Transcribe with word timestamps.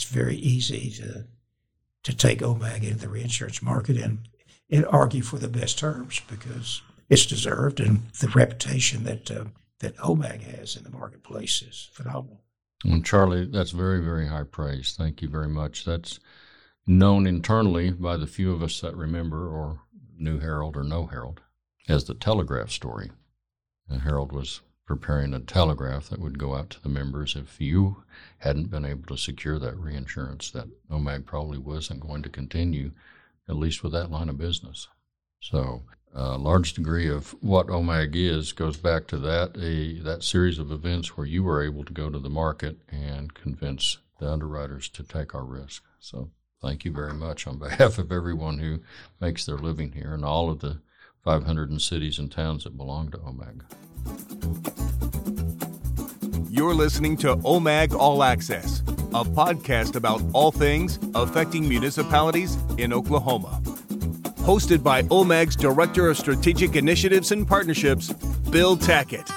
it's 0.00 0.10
very 0.10 0.36
easy 0.36 0.90
to 0.90 1.26
to 2.02 2.16
take 2.16 2.38
OMAG 2.38 2.82
into 2.82 2.96
the 2.96 3.10
reinsurance 3.10 3.60
market 3.60 3.98
and, 3.98 4.20
and 4.70 4.86
argue 4.86 5.20
for 5.20 5.36
the 5.36 5.48
best 5.48 5.78
terms 5.78 6.22
because 6.26 6.80
it's 7.10 7.26
deserved 7.26 7.80
and 7.80 8.08
the 8.20 8.28
reputation 8.28 9.04
that 9.04 9.30
uh, 9.30 9.44
that 9.80 9.98
OMAG 9.98 10.40
has 10.40 10.74
in 10.74 10.84
the 10.84 10.90
marketplace 10.90 11.60
is 11.60 11.90
phenomenal. 11.92 12.40
And 12.82 13.04
Charlie, 13.04 13.44
that's 13.44 13.72
very, 13.72 14.02
very 14.02 14.28
high 14.28 14.44
praise. 14.44 14.94
Thank 14.96 15.20
you 15.20 15.28
very 15.28 15.48
much. 15.48 15.84
That's 15.84 16.18
known 16.86 17.26
internally 17.26 17.90
by 17.90 18.16
the 18.16 18.26
few 18.26 18.52
of 18.52 18.62
us 18.62 18.80
that 18.80 18.96
remember 18.96 19.48
or 19.48 19.82
knew 20.16 20.38
Harold 20.38 20.78
or 20.78 20.82
know 20.84 21.06
Harold 21.06 21.42
as 21.90 22.04
the 22.04 22.14
telegraph 22.14 22.70
story. 22.70 23.10
Harold 24.02 24.32
was 24.32 24.62
preparing 24.90 25.32
a 25.32 25.38
telegraph 25.38 26.08
that 26.08 26.18
would 26.18 26.36
go 26.36 26.56
out 26.56 26.68
to 26.68 26.82
the 26.82 26.88
members 26.88 27.36
if 27.36 27.60
you 27.60 28.02
hadn't 28.38 28.72
been 28.72 28.84
able 28.84 29.04
to 29.04 29.16
secure 29.16 29.56
that 29.56 29.78
reinsurance 29.78 30.50
that 30.50 30.66
OMAG 30.90 31.24
probably 31.24 31.58
wasn't 31.58 32.00
going 32.00 32.24
to 32.24 32.28
continue, 32.28 32.90
at 33.48 33.54
least 33.54 33.84
with 33.84 33.92
that 33.92 34.10
line 34.10 34.28
of 34.28 34.36
business. 34.36 34.88
So 35.38 35.84
a 36.12 36.36
large 36.36 36.72
degree 36.72 37.08
of 37.08 37.36
what 37.40 37.68
OMAG 37.68 38.16
is 38.16 38.50
goes 38.50 38.76
back 38.76 39.06
to 39.06 39.18
that 39.18 39.56
a 39.56 40.00
that 40.00 40.24
series 40.24 40.58
of 40.58 40.72
events 40.72 41.16
where 41.16 41.24
you 41.24 41.44
were 41.44 41.62
able 41.62 41.84
to 41.84 41.92
go 41.92 42.10
to 42.10 42.18
the 42.18 42.28
market 42.28 42.78
and 42.88 43.32
convince 43.32 43.98
the 44.18 44.28
underwriters 44.28 44.88
to 44.88 45.04
take 45.04 45.36
our 45.36 45.44
risk. 45.44 45.84
So 46.00 46.32
thank 46.60 46.84
you 46.84 46.90
very 46.90 47.14
much 47.14 47.46
on 47.46 47.60
behalf 47.60 47.96
of 47.98 48.10
everyone 48.10 48.58
who 48.58 48.80
makes 49.20 49.46
their 49.46 49.56
living 49.56 49.92
here 49.92 50.14
and 50.14 50.24
all 50.24 50.50
of 50.50 50.58
the 50.58 50.80
500 51.22 51.80
cities 51.80 52.18
and 52.18 52.30
towns 52.30 52.64
that 52.64 52.76
belong 52.76 53.10
to 53.10 53.18
OMAG. 53.18 53.62
You're 56.50 56.74
listening 56.74 57.16
to 57.18 57.36
OMAG 57.36 57.94
All 57.94 58.22
Access, 58.22 58.80
a 58.80 59.24
podcast 59.24 59.96
about 59.96 60.22
all 60.32 60.50
things 60.50 60.98
affecting 61.14 61.68
municipalities 61.68 62.56
in 62.78 62.92
Oklahoma 62.92 63.60
hosted 64.40 64.82
by 64.82 65.02
OMAG's 65.04 65.54
Director 65.54 66.08
of 66.08 66.16
Strategic 66.16 66.74
Initiatives 66.74 67.30
and 67.30 67.46
Partnerships, 67.46 68.12
Bill 68.50 68.76
Tackett. 68.76 69.30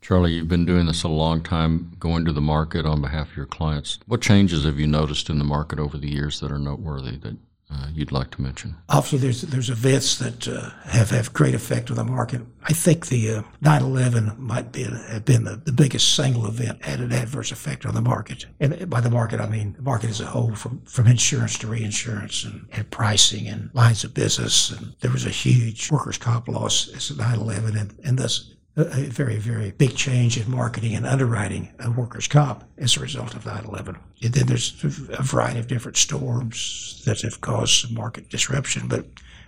Charlie, 0.00 0.32
you've 0.32 0.48
been 0.48 0.64
doing 0.64 0.86
this 0.86 1.02
a 1.02 1.08
long 1.08 1.42
time, 1.42 1.92
going 1.98 2.24
to 2.24 2.32
the 2.32 2.40
market 2.40 2.86
on 2.86 3.02
behalf 3.02 3.30
of 3.30 3.36
your 3.36 3.46
clients. 3.46 3.98
What 4.06 4.20
changes 4.20 4.64
have 4.64 4.78
you 4.78 4.86
noticed 4.86 5.28
in 5.28 5.38
the 5.38 5.44
market 5.44 5.78
over 5.78 5.98
the 5.98 6.10
years 6.10 6.40
that 6.40 6.52
are 6.52 6.58
noteworthy 6.58 7.16
that 7.18 7.36
uh, 7.72 7.86
you'd 7.94 8.12
like 8.12 8.30
to 8.32 8.42
mention? 8.42 8.76
Obviously, 8.88 9.18
there's 9.18 9.42
there's 9.42 9.70
events 9.70 10.18
that 10.18 10.46
uh, 10.46 10.70
have 10.84 11.10
have 11.10 11.32
great 11.32 11.54
effect 11.54 11.90
on 11.90 11.96
the 11.96 12.04
market. 12.04 12.42
I 12.64 12.72
think 12.72 13.06
the 13.06 13.30
uh, 13.30 13.42
9/11 13.62 14.38
might 14.38 14.72
be 14.72 14.84
have 14.84 15.24
been 15.24 15.44
the, 15.44 15.56
the 15.56 15.72
biggest 15.72 16.14
single 16.14 16.46
event 16.46 16.84
had 16.84 17.00
an 17.00 17.12
adverse 17.12 17.50
effect 17.50 17.86
on 17.86 17.94
the 17.94 18.00
market, 18.00 18.46
and 18.60 18.90
by 18.90 19.00
the 19.00 19.10
market 19.10 19.40
I 19.40 19.48
mean 19.48 19.74
the 19.74 19.82
market 19.82 20.10
as 20.10 20.20
a 20.20 20.26
whole, 20.26 20.54
from 20.54 20.82
from 20.82 21.06
insurance 21.06 21.58
to 21.58 21.66
reinsurance 21.66 22.44
and, 22.44 22.66
and 22.72 22.90
pricing 22.90 23.48
and 23.48 23.70
lines 23.72 24.04
of 24.04 24.12
business. 24.12 24.70
And 24.70 24.94
there 25.00 25.12
was 25.12 25.24
a 25.24 25.30
huge 25.30 25.90
workers' 25.90 26.18
comp 26.18 26.48
loss 26.48 26.88
as 26.88 27.10
9/11, 27.10 27.80
and, 27.80 27.94
and 28.04 28.18
thus 28.18 28.54
a 28.76 28.84
very, 28.84 29.36
very 29.36 29.70
big 29.72 29.94
change 29.94 30.38
in 30.38 30.50
marketing 30.50 30.94
and 30.94 31.06
underwriting 31.06 31.68
of 31.78 31.96
workers' 31.96 32.26
comp 32.26 32.64
as 32.78 32.96
a 32.96 33.00
result 33.00 33.34
of 33.34 33.44
9 33.44 33.64
11. 33.66 33.96
And 34.22 34.32
then 34.32 34.46
there's 34.46 34.82
a 34.82 35.22
variety 35.22 35.60
of 35.60 35.66
different 35.66 35.98
storms 35.98 37.02
that 37.04 37.20
have 37.20 37.40
caused 37.40 37.82
some 37.82 37.94
market 37.94 38.30
disruption. 38.30 38.88
But 38.88 39.04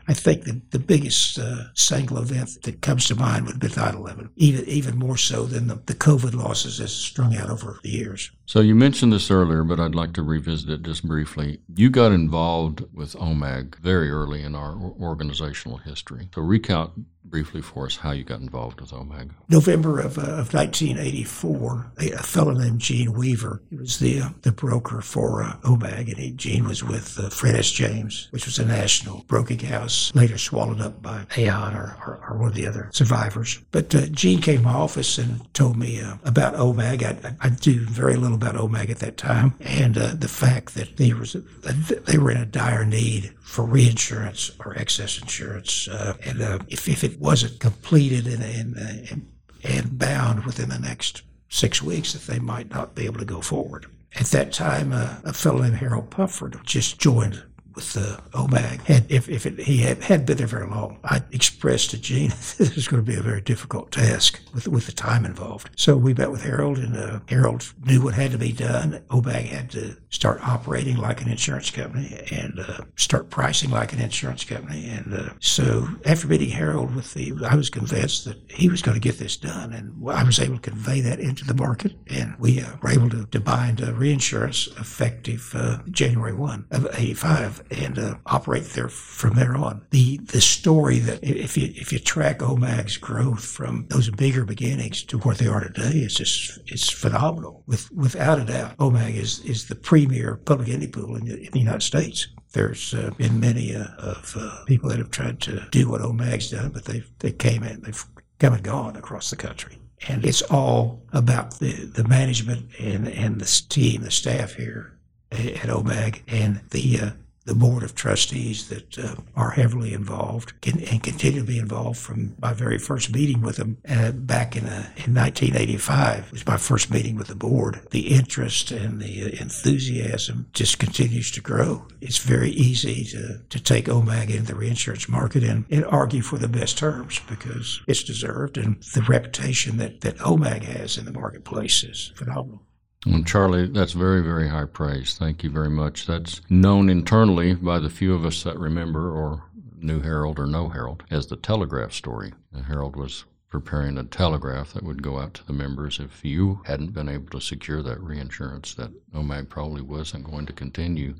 I 0.06 0.12
think 0.12 0.44
the, 0.44 0.60
the 0.70 0.78
biggest 0.78 1.38
uh, 1.38 1.72
single 1.72 2.18
event 2.18 2.62
that 2.64 2.82
comes 2.82 3.06
to 3.06 3.14
mind 3.14 3.46
would 3.46 3.58
be 3.58 3.68
9 3.74 3.94
11, 3.94 4.30
even, 4.36 4.64
even 4.66 4.98
more 4.98 5.16
so 5.16 5.44
than 5.44 5.68
the, 5.68 5.76
the 5.86 5.94
COVID 5.94 6.34
losses 6.34 6.78
as 6.78 6.92
strung 6.92 7.34
out 7.34 7.48
over 7.48 7.80
the 7.82 7.88
years. 7.88 8.30
So 8.44 8.60
you 8.60 8.74
mentioned 8.74 9.14
this 9.14 9.30
earlier, 9.30 9.64
but 9.64 9.80
I'd 9.80 9.94
like 9.94 10.12
to 10.14 10.22
revisit 10.22 10.68
it 10.68 10.82
just 10.82 11.06
briefly. 11.06 11.60
You 11.74 11.88
got 11.88 12.12
involved 12.12 12.84
with 12.92 13.14
OMAG 13.14 13.76
very 13.76 14.10
early 14.10 14.42
in 14.42 14.54
our 14.54 14.74
organizational 14.76 15.78
history. 15.78 16.28
So 16.34 16.42
recount 16.42 16.92
briefly 17.34 17.60
for 17.60 17.86
us 17.86 17.96
how 17.96 18.12
you 18.12 18.22
got 18.22 18.38
involved 18.38 18.80
with 18.80 18.92
OMAG. 18.92 19.28
November 19.48 19.98
of, 19.98 20.18
uh, 20.18 20.22
of 20.22 20.54
1984, 20.54 21.90
a, 21.98 22.10
a, 22.12 22.18
fellow 22.18 22.52
named 22.52 22.78
Gene 22.78 23.12
Weaver, 23.12 23.60
he 23.70 23.76
was 23.76 23.98
the 23.98 24.20
uh, 24.20 24.28
the 24.42 24.52
broker 24.52 25.00
for 25.00 25.42
uh, 25.42 25.56
OMAG, 25.64 26.10
and 26.10 26.16
he, 26.16 26.30
Gene 26.30 26.64
was 26.64 26.84
with 26.84 27.18
uh, 27.18 27.30
Fred 27.30 27.56
S. 27.56 27.72
James, 27.72 28.28
which 28.30 28.46
was 28.46 28.60
a 28.60 28.64
national 28.64 29.24
broking 29.26 29.58
house, 29.58 30.14
later 30.14 30.38
swallowed 30.38 30.80
up 30.80 31.02
by 31.02 31.26
Aon 31.36 31.74
or, 31.74 31.96
or, 32.06 32.20
or 32.28 32.38
one 32.38 32.50
of 32.50 32.54
the 32.54 32.68
other 32.68 32.88
survivors. 32.92 33.60
But 33.72 33.92
uh, 33.96 34.06
Gene 34.06 34.40
came 34.40 34.58
to 34.58 34.66
my 34.66 34.74
office 34.74 35.18
and 35.18 35.52
told 35.54 35.76
me 35.76 36.00
uh, 36.00 36.18
about 36.24 36.54
OMAG. 36.54 37.02
I, 37.02 37.34
I, 37.40 37.50
knew 37.66 37.80
very 37.80 38.14
little 38.14 38.36
about 38.36 38.54
OMAG 38.54 38.90
at 38.90 39.00
that 39.00 39.16
time, 39.16 39.54
and 39.58 39.96
the 39.96 40.28
fact 40.28 40.76
that 40.76 40.98
they, 40.98 41.12
was, 41.12 41.32
they 41.32 42.16
were 42.16 42.30
in 42.30 42.36
a 42.36 42.46
dire 42.46 42.84
need 42.84 43.34
for 43.54 43.64
reinsurance 43.64 44.50
or 44.58 44.76
excess 44.76 45.20
insurance. 45.20 45.86
Uh, 45.86 46.14
and 46.24 46.42
uh, 46.42 46.58
if, 46.68 46.88
if 46.88 47.04
it 47.04 47.20
wasn't 47.24 47.58
completed 47.58 48.26
and, 48.26 48.76
and, 48.76 49.26
and, 49.64 49.98
bound 49.98 50.44
within 50.44 50.68
the 50.68 50.78
next 50.78 51.22
six 51.48 51.82
weeks, 51.82 52.12
that 52.12 52.30
they 52.30 52.38
might 52.38 52.70
not 52.70 52.94
be 52.94 53.06
able 53.06 53.18
to 53.18 53.24
go 53.24 53.40
forward. 53.40 53.86
At 54.14 54.26
that 54.26 54.52
time, 54.52 54.92
uh, 54.92 55.16
a 55.24 55.32
fellow 55.32 55.62
named 55.62 55.76
Harold 55.76 56.10
Pufford 56.10 56.58
just 56.64 57.00
joined 57.00 57.42
with 57.74 57.92
the 57.92 58.20
OMAG. 58.32 58.82
Had, 58.82 59.10
if 59.10 59.28
if 59.28 59.46
it, 59.46 59.58
he 59.60 59.78
had, 59.78 60.02
had 60.02 60.26
been 60.26 60.36
there 60.36 60.46
very 60.46 60.66
long, 60.66 60.98
I 61.04 61.22
expressed 61.32 61.90
to 61.90 61.98
Gene 61.98 62.30
that 62.30 62.54
this 62.58 62.76
is 62.76 62.88
going 62.88 63.04
to 63.04 63.10
be 63.10 63.18
a 63.18 63.22
very 63.22 63.40
difficult 63.40 63.90
task 63.90 64.40
with 64.52 64.68
with 64.68 64.86
the 64.86 64.92
time 64.92 65.24
involved. 65.24 65.70
So 65.76 65.96
we 65.96 66.14
met 66.14 66.30
with 66.30 66.42
Harold, 66.42 66.78
and 66.78 66.96
uh, 66.96 67.20
Harold 67.28 67.72
knew 67.84 68.02
what 68.02 68.14
had 68.14 68.32
to 68.32 68.38
be 68.38 68.52
done. 68.52 69.02
OMAG 69.10 69.46
had 69.46 69.70
to 69.72 69.96
start 70.10 70.46
operating 70.46 70.96
like 70.96 71.20
an 71.22 71.28
insurance 71.28 71.70
company 71.70 72.24
and 72.30 72.60
uh, 72.60 72.84
start 72.96 73.30
pricing 73.30 73.70
like 73.70 73.92
an 73.92 74.00
insurance 74.00 74.44
company. 74.44 74.88
And 74.88 75.12
uh, 75.12 75.30
so 75.40 75.88
after 76.04 76.28
meeting 76.28 76.50
Harold, 76.50 76.94
with 76.94 77.14
the 77.14 77.34
I 77.48 77.56
was 77.56 77.70
convinced 77.70 78.24
that 78.26 78.38
he 78.50 78.68
was 78.68 78.82
going 78.82 78.94
to 78.94 79.00
get 79.00 79.18
this 79.18 79.36
done, 79.36 79.72
and 79.72 79.94
I 80.08 80.22
was 80.22 80.38
able 80.38 80.56
to 80.56 80.70
convey 80.70 81.00
that 81.00 81.20
into 81.20 81.44
the 81.44 81.54
market, 81.54 81.94
and 82.08 82.36
we 82.38 82.60
uh, 82.60 82.76
were 82.82 82.90
able 82.90 83.10
to, 83.10 83.26
to 83.26 83.40
bind 83.40 83.80
reinsurance 83.80 84.68
effective 84.78 85.52
uh, 85.54 85.78
January 85.90 86.34
one 86.34 86.66
of 86.70 86.86
'85 86.94 87.63
and 87.70 87.98
uh, 87.98 88.16
operate 88.26 88.64
there 88.70 88.88
from 88.88 89.34
there 89.34 89.56
on. 89.56 89.86
The 89.90 90.18
the 90.18 90.40
story 90.40 90.98
that 91.00 91.22
if 91.22 91.56
you 91.56 91.72
if 91.74 91.92
you 91.92 91.98
track 91.98 92.38
OMAG's 92.38 92.96
growth 92.96 93.44
from 93.44 93.86
those 93.88 94.10
bigger 94.10 94.44
beginnings 94.44 95.02
to 95.04 95.18
where 95.18 95.34
they 95.34 95.46
are 95.46 95.60
today, 95.60 95.98
it's 95.98 96.14
just 96.14 96.58
it's 96.66 96.90
phenomenal. 96.90 97.62
With 97.66 97.90
without 97.92 98.40
a 98.40 98.44
doubt, 98.44 98.76
OMAG 98.78 99.14
is 99.14 99.40
is 99.40 99.68
the 99.68 99.74
premier 99.74 100.36
public 100.44 100.68
entity 100.68 100.92
pool 100.92 101.16
in 101.16 101.26
the, 101.26 101.40
in 101.44 101.52
the 101.52 101.60
United 101.60 101.82
States. 101.82 102.28
There's 102.52 102.94
uh, 102.94 103.10
been 103.16 103.40
many 103.40 103.74
uh, 103.74 103.86
of 103.98 104.36
uh, 104.38 104.64
people 104.66 104.88
that 104.90 104.98
have 104.98 105.10
tried 105.10 105.40
to 105.42 105.66
do 105.70 105.88
what 105.88 106.00
OMAG's 106.00 106.50
done, 106.50 106.70
but 106.70 106.84
they 106.84 107.02
they 107.18 107.32
came 107.32 107.62
in, 107.62 107.82
they've 107.82 108.04
come 108.38 108.54
and 108.54 108.62
gone 108.62 108.96
across 108.96 109.30
the 109.30 109.36
country 109.36 109.78
and 110.08 110.24
it's 110.24 110.42
all 110.42 111.02
about 111.12 111.58
the, 111.58 111.72
the 111.72 112.04
management 112.04 112.68
and, 112.78 113.08
and 113.08 113.40
the 113.40 113.62
team, 113.68 114.02
the 114.02 114.10
staff 114.10 114.54
here 114.54 114.98
at 115.30 115.68
OMAG, 115.68 116.22
and 116.28 116.60
the 116.70 117.00
uh, 117.00 117.10
the 117.44 117.54
board 117.54 117.82
of 117.82 117.94
trustees 117.94 118.68
that 118.68 118.98
uh, 118.98 119.16
are 119.36 119.50
heavily 119.50 119.92
involved 119.92 120.60
can, 120.60 120.80
and 120.84 121.02
continue 121.02 121.40
to 121.40 121.46
be 121.46 121.58
involved 121.58 121.98
from 121.98 122.34
my 122.40 122.52
very 122.52 122.78
first 122.78 123.12
meeting 123.12 123.42
with 123.42 123.56
them 123.56 123.76
uh, 123.88 124.12
back 124.12 124.56
in, 124.56 124.64
uh, 124.64 124.88
in 125.04 125.14
1985. 125.14 126.26
It 126.26 126.32
was 126.32 126.46
my 126.46 126.56
first 126.56 126.90
meeting 126.90 127.16
with 127.16 127.28
the 127.28 127.34
board. 127.34 127.80
The 127.90 128.14
interest 128.14 128.70
and 128.70 129.00
the 129.00 129.38
enthusiasm 129.40 130.46
just 130.52 130.78
continues 130.78 131.30
to 131.32 131.40
grow. 131.40 131.86
It's 132.00 132.18
very 132.18 132.50
easy 132.50 133.04
to, 133.04 133.40
to 133.50 133.62
take 133.62 133.86
OMAG 133.86 134.30
into 134.30 134.44
the 134.44 134.54
reinsurance 134.54 135.08
market 135.08 135.42
and, 135.42 135.66
and 135.70 135.84
argue 135.86 136.22
for 136.22 136.38
the 136.38 136.48
best 136.48 136.78
terms 136.78 137.20
because 137.28 137.82
it's 137.86 138.02
deserved 138.02 138.56
and 138.56 138.82
the 138.94 139.02
reputation 139.02 139.76
that, 139.78 140.00
that 140.00 140.16
OMAG 140.18 140.62
has 140.62 140.96
in 140.96 141.04
the 141.04 141.12
marketplace 141.12 141.84
is 141.84 142.12
phenomenal. 142.16 142.62
Well, 143.06 143.22
Charlie, 143.22 143.66
that's 143.66 143.92
very, 143.92 144.22
very 144.22 144.48
high 144.48 144.64
praise. 144.64 145.14
Thank 145.14 145.44
you 145.44 145.50
very 145.50 145.68
much. 145.68 146.06
That's 146.06 146.40
known 146.48 146.88
internally 146.88 147.54
by 147.54 147.78
the 147.78 147.90
few 147.90 148.14
of 148.14 148.24
us 148.24 148.42
that 148.44 148.58
remember 148.58 149.10
or 149.10 149.44
knew 149.78 150.00
Harold 150.00 150.38
or 150.38 150.46
know 150.46 150.70
Harold 150.70 151.02
as 151.10 151.26
the 151.26 151.36
telegraph 151.36 151.92
story. 151.92 152.32
Harold 152.66 152.96
was 152.96 153.24
preparing 153.50 153.98
a 153.98 154.04
telegraph 154.04 154.72
that 154.72 154.82
would 154.82 155.02
go 155.02 155.18
out 155.18 155.34
to 155.34 155.46
the 155.46 155.52
members 155.52 156.00
if 156.00 156.24
you 156.24 156.60
hadn't 156.64 156.94
been 156.94 157.08
able 157.08 157.28
to 157.28 157.40
secure 157.40 157.82
that 157.82 158.00
reinsurance 158.00 158.74
that 158.74 158.90
OMAG 159.12 159.48
probably 159.48 159.82
wasn't 159.82 160.24
going 160.24 160.46
to 160.46 160.52
continue, 160.52 161.14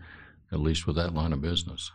at 0.50 0.60
least 0.60 0.86
with 0.86 0.96
that 0.96 1.14
line 1.14 1.32
of 1.32 1.42
business. 1.42 1.92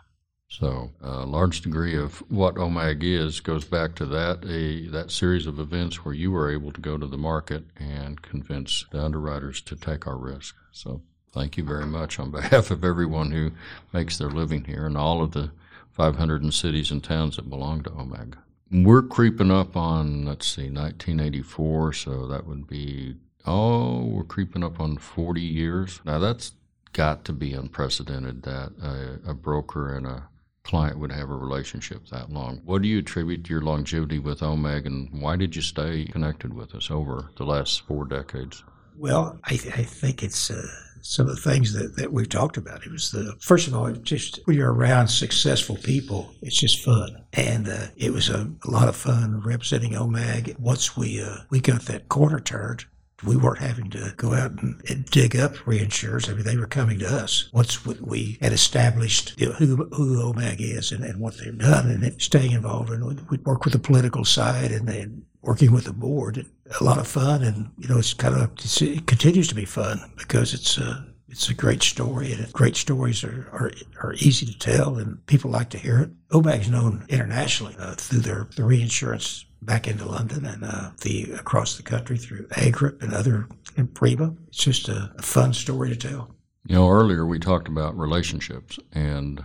So 0.52 0.90
a 1.02 1.26
large 1.26 1.62
degree 1.62 1.96
of 1.96 2.18
what 2.30 2.56
OMAG 2.56 3.04
is 3.04 3.40
goes 3.40 3.66
back 3.66 3.94
to 3.96 4.06
that 4.08 4.44
a 4.44 4.88
that 4.88 5.12
series 5.12 5.46
of 5.46 5.60
events 5.60 6.04
where 6.04 6.14
you 6.14 6.32
were 6.32 6.52
able 6.52 6.72
to 6.72 6.82
go 6.82 6.98
to 6.98 7.06
the 7.06 7.18
market 7.18 7.66
and 7.78 8.22
convince 8.22 8.86
the 8.92 9.02
underwriters 9.02 9.62
to 9.62 9.76
take 9.76 10.08
our 10.08 10.18
risk. 10.18 10.56
So 10.72 11.02
thank 11.32 11.56
you 11.56 11.64
very 11.64 11.86
much 11.86 12.20
on 12.20 12.32
behalf 12.40 12.72
of 12.72 12.84
everyone 12.84 13.32
who 13.32 13.52
makes 13.94 14.18
their 14.18 14.32
living 14.32 14.64
here 14.66 14.88
and 14.88 14.98
all 14.98 15.22
of 15.22 15.32
the 15.32 15.52
500 15.92 16.52
cities 16.54 16.90
and 16.90 17.04
towns 17.04 17.36
that 17.36 17.50
belong 17.50 17.84
to 17.84 17.92
OMAG. 17.92 18.34
We're 18.72 19.04
creeping 19.04 19.52
up 19.52 19.78
on 19.78 20.26
let's 20.26 20.48
see 20.48 20.70
1984, 20.70 21.94
so 21.94 22.28
that 22.28 22.48
would 22.48 22.68
be 22.68 23.16
Oh, 23.46 24.04
we're 24.04 24.26
creeping 24.26 24.64
up 24.64 24.80
on 24.80 24.98
40 24.98 25.42
years. 25.42 26.02
Now, 26.04 26.20
that's 26.20 26.52
got 26.94 27.24
to 27.26 27.34
be 27.34 27.54
unprecedented 27.54 28.44
that 28.44 28.74
a, 28.82 29.32
a 29.32 29.34
broker 29.34 29.96
and 29.96 30.06
a 30.06 30.28
client 30.64 31.00
would 31.00 31.12
have 31.12 31.30
a 31.30 31.36
relationship 31.36 32.08
that 32.08 32.32
long. 32.32 32.62
What 32.66 32.82
do 32.82 32.88
you 32.88 33.00
attribute 33.00 33.44
to 33.46 33.54
your 33.54 33.62
longevity 33.62 34.20
with 34.20 34.42
OMAG, 34.42 34.86
and 34.86 35.10
why 35.22 35.36
did 35.36 35.56
you 35.56 35.62
stay 35.62 36.06
connected 36.06 36.54
with 36.54 36.76
us 36.76 36.92
over 36.92 37.32
the 37.38 37.46
last 37.46 37.86
four 37.88 38.06
decades? 38.06 38.64
Well, 38.98 39.40
I, 39.46 39.56
th- 39.56 39.78
I 39.78 39.84
think 39.84 40.24
it's 40.24 40.52
uh, 40.52 40.62
some 41.02 41.28
of 41.30 41.36
the 41.36 41.42
things 41.42 41.74
that, 41.74 41.96
that 41.96 42.12
we've 42.12 42.30
talked 42.30 42.58
about. 42.58 42.86
It 42.86 42.92
was 42.92 43.12
the 43.12 43.36
first 43.40 43.68
of 43.68 43.74
all, 43.74 43.92
just 43.92 44.40
when 44.46 44.58
you're 44.58 44.74
around 44.74 45.08
successful 45.08 45.78
people, 45.78 46.34
it's 46.42 46.60
just 46.60 46.84
fun, 46.84 47.24
and 47.34 47.68
uh, 47.68 47.88
it 47.96 48.12
was 48.12 48.30
a, 48.30 48.52
a, 48.66 48.70
lot 48.70 48.90
of 48.90 48.96
fun 48.96 49.42
representing 49.42 49.94
OMAG. 49.94 50.60
Once 50.60 50.98
we 50.98 51.22
uh, 51.22 51.38
we 51.50 51.60
got 51.60 51.84
that 51.84 52.10
corner 52.10 52.40
turned, 52.40 52.86
we 53.24 53.36
weren't 53.36 53.60
having 53.60 53.90
to 53.92 54.14
go 54.18 54.34
out 54.34 54.52
and, 54.62 54.82
and, 54.90 55.06
dig 55.06 55.36
up 55.36 55.56
reinsurers. 55.66 56.30
I 56.30 56.34
mean, 56.34 56.44
they 56.44 56.58
were 56.58 56.68
coming 56.68 57.00
to 57.00 57.08
us 57.08 57.50
once 57.52 57.86
we 57.86 58.38
had 58.42 58.54
established 58.54 59.34
you 59.38 59.48
know, 59.48 59.54
who, 59.54 59.76
who 59.92 60.22
OMAG 60.22 60.58
is 60.60 60.92
and, 60.92 61.04
and, 61.04 61.20
what 61.20 61.38
they've 61.38 61.58
done 61.58 61.90
and 61.90 62.22
staying 62.22 62.52
involved. 62.52 62.90
And 62.92 63.04
we'd 63.30 63.46
work 63.46 63.66
with 63.66 63.74
the 63.74 63.80
political 63.80 64.24
side 64.24 64.72
and 64.72 65.26
working 65.42 65.72
with 65.72 65.86
the 65.86 65.94
board. 65.94 66.46
A 66.80 66.84
lot 66.84 66.98
of 66.98 67.08
fun. 67.08 67.44
And, 67.44 67.72
you 67.78 67.88
know, 67.88 67.98
it's 67.98 68.14
kind 68.14 68.36
of, 68.36 68.52
it's, 68.54 68.82
it 68.82 69.08
continues 69.08 69.48
to 69.50 69.56
be 69.56 69.66
fun 69.66 70.00
because 70.18 70.54
it's, 70.54 70.78
uh, 70.78 71.04
it's 71.30 71.50
a 71.50 71.54
great 71.54 71.84
story, 71.84 72.34
and 72.34 72.52
great 72.54 72.76
stories 72.76 73.24
are, 73.24 73.48
are, 73.52 73.72
are 74.02 74.14
easy 74.16 74.46
to 74.46 74.58
tell, 74.58 74.98
and 74.98 75.26
people 75.28 75.52
like 75.52 75.70
to 75.70 75.78
hear 75.78 76.00
it. 76.00 76.10
OMAG's 76.30 76.70
known 76.70 77.06
internationally 77.10 77.76
uh, 77.80 77.96
through 77.96 78.20
their 78.20 78.48
the 78.56 78.64
reinsurance 78.64 79.46
back 79.62 79.88
into 79.88 80.06
London 80.06 80.46
and 80.46 80.64
uh, 80.64 80.92
the 81.02 81.32
across 81.34 81.78
the 81.78 81.84
country 81.84 82.18
through 82.18 82.48
Agrip 82.58 83.02
and 83.02 83.14
other 83.14 83.48
and 83.78 83.94
Prima. 83.94 84.34
It's 84.48 84.64
just 84.64 84.90
a, 84.90 85.14
a 85.18 85.22
fun 85.22 85.54
story 85.54 85.90
to 85.90 85.96
tell. 85.96 86.36
You 86.66 86.76
know, 86.76 86.90
earlier 86.90 87.26
we 87.26 87.40
talked 87.40 87.68
about 87.68 87.98
relationships 87.98 88.80
and 88.92 89.44